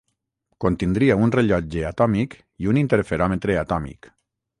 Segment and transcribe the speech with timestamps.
[0.63, 2.33] Contindria un rellotge atòmic
[2.65, 4.11] i un interferòmetre atòmic.